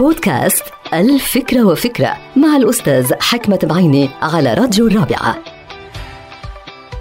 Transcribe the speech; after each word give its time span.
بودكاست 0.00 0.62
الفكرة 0.92 1.64
وفكرة 1.64 2.16
مع 2.36 2.56
الأستاذ 2.56 3.12
حكمة 3.20 3.58
بعيني 3.62 4.08
على 4.22 4.54
راديو 4.54 4.86
الرابعة. 4.86 5.38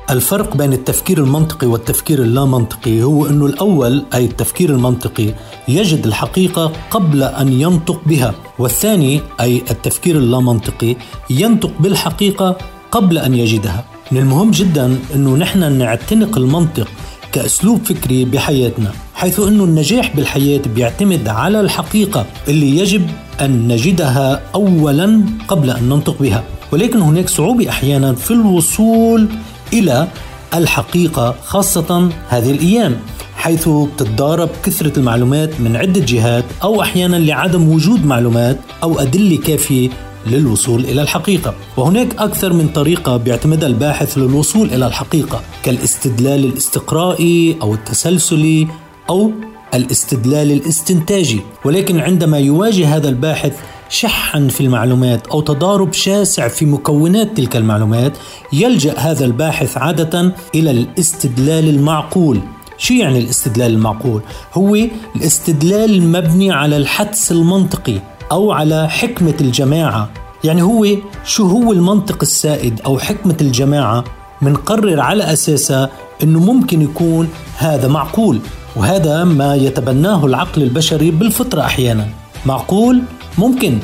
الفرق 0.10 0.58
بين 0.58 0.74
التفكير 0.74 1.18
المنطقي 1.18 1.68
والتفكير 1.68 2.20
اللامنطقي 2.20 3.04
هو 3.04 3.26
أنه 3.26 3.46
الأول 3.46 4.06
أي 4.14 4.26
التفكير 4.26 4.70
المنطقي 4.70 5.34
يجد 5.68 6.06
الحقيقة 6.06 6.71
قبل 6.91 7.23
أن 7.23 7.62
ينطق 7.62 8.02
بها 8.05 8.34
والثاني 8.59 9.21
أي 9.39 9.63
التفكير 9.71 10.18
اللامنطقي 10.18 10.95
ينطق 11.29 11.71
بالحقيقة 11.79 12.57
قبل 12.91 13.18
أن 13.18 13.34
يجدها. 13.34 13.86
من 14.11 14.18
المهم 14.18 14.52
جدا 14.52 15.00
أنه 15.16 15.36
نحن 15.36 15.71
نعتنق 15.73 16.38
المنطق 16.38 16.88
كأسلوب 17.32 17.86
فكري 17.86 18.25
بحياتنا 18.25 18.91
حيث 19.16 19.39
أنه 19.39 19.64
النجاح 19.64 20.16
بالحياة 20.16 20.62
بيعتمد 20.75 21.27
على 21.27 21.62
الحقيقة 21.62 22.25
اللي 22.48 22.77
يجب 22.77 23.08
أن 23.41 23.67
نجدها 23.67 24.41
أولا 24.55 25.21
قبل 25.48 25.70
أن 25.70 25.84
ننطق 25.84 26.21
بها. 26.21 26.44
ولكن 26.71 27.02
هناك 27.02 27.30
صعوبة 27.30 27.70
أحيانا 27.70 28.13
في 28.13 28.31
الوصول 28.31 29.27
إلى 29.73 30.07
الحقيقة 30.55 31.35
خاصة 31.45 32.09
هذه 32.30 32.52
الأيام 32.52 32.95
حيث 33.35 33.70
تتضارب 33.98 34.49
كثرة 34.63 34.99
المعلومات 34.99 35.62
من 35.62 35.76
عدة 35.76 36.02
جهات 36.05 36.46
أو 36.63 36.82
أحيانا 36.82 37.16
لعدم 37.16 37.70
وجود 37.70 38.05
معلومات 38.05 38.57
أو 38.84 38.99
أدلة 38.99 39.38
كافية 39.38 39.90
للوصول 40.28 40.86
إلى 40.86 41.02
الحقيقة. 41.02 41.54
وهناك 41.78 42.16
أكثر 42.18 42.54
من 42.54 42.68
طريقة 42.68 43.18
بيعتمدها 43.18 43.68
الباحث 43.68 44.18
للوصول 44.18 44.68
إلى 44.73 44.88
الحقيقة 44.88 45.41
كالاستدلال 45.64 46.46
الاستقرائي 46.46 47.58
أو 47.62 47.73
التسلسلي 47.73 48.68
أو 49.10 49.32
الاستدلال 49.74 50.52
الاستنتاجي. 50.52 51.41
ولكن 51.66 52.00
عندما 52.00 52.40
يواجه 52.40 52.96
هذا 52.96 53.10
الباحث 53.10 53.54
شحا 53.90 54.48
في 54.48 54.62
المعلومات 54.62 55.27
أو 55.27 55.41
تضارب 55.41 55.93
شاسع 55.93 56.48
في 56.48 56.65
مكونات 56.65 57.38
تلك 57.38 57.55
المعلومات 57.55 58.18
يلجأ 58.54 58.98
هذا 58.98 59.26
الباحث 59.26 59.77
عادة 59.77 60.36
إلى 60.55 60.71
الاستدلال 60.71 61.70
المعقول. 61.70 62.40
شو 62.77 62.93
يعني 62.93 63.20
الاستدلال 63.20 63.71
المعقول؟ 63.71 64.22
هو 64.53 64.78
الاستدلال 65.16 65.96
المبني 65.96 66.52
على 66.52 66.78
الحدس 66.78 67.31
المنطقي. 67.31 68.00
أو 68.31 68.52
على 68.52 68.90
حكمة 68.90 69.34
الجماعة. 69.41 70.09
يعني 70.44 70.62
هو 70.62 70.88
شو 71.25 71.47
هو 71.47 71.72
المنطق 71.72 72.18
السائد 72.22 72.81
أو 72.86 73.00
حكمة 73.00 73.38
الجماعة 73.41 74.03
منقرر 74.41 75.00
على 75.00 75.34
أساسها 75.34 75.90
أنه 76.24 76.40
ممكن 76.40 76.81
يكون 76.81 77.30
هذا 77.58 77.88
معقول. 77.88 78.40
وهذا 78.75 79.24
ما 79.24 79.56
يتبناه 79.56 80.25
العقل 80.25 80.63
البشري 80.63 81.12
بالفطرة 81.12 81.62
أحيانا. 81.62 82.08
معقول؟ 82.46 83.02
ممكن. 83.38 83.80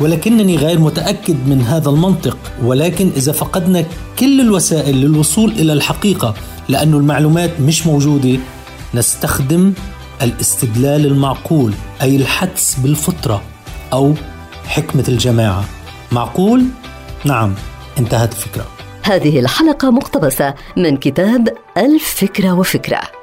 ولكنني 0.00 0.56
غير 0.56 0.78
متأكد 0.78 1.48
من 1.48 1.62
هذا 1.62 1.90
المنطق. 1.90 2.36
ولكن 2.64 3.10
إذا 3.16 3.32
فقدنا 3.32 3.84
كل 4.18 4.40
الوسائل 4.40 4.96
للوصول 4.96 5.50
إلى 5.50 5.72
الحقيقة 5.72 6.34
لأن 6.68 6.94
المعلومات 6.94 7.60
مش 7.60 7.86
موجودة 7.86 8.38
نستخدم 8.94 9.72
الاستدلال 10.22 11.06
المعقول 11.06 11.72
أي 12.02 12.16
الحدس 12.16 12.76
بالفطرة. 12.82 13.42
أو 13.92 14.14
حكمة 14.66 15.04
الجماعة. 15.08 15.64
معقول؟ 16.12 16.66
نعم 17.24 17.54
انتهت 17.98 18.32
الفكرة. 18.32 18.66
هذه 19.02 19.40
الحلقة 19.40 19.90
مقتبسة 19.90 20.54
من 20.76 20.96
كتاب 20.96 21.48
الفكرة 21.76 22.52
وفكرة. 22.52 23.19